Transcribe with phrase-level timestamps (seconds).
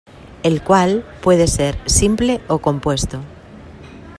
[0.41, 3.19] El cual puede ser simple o compuesto.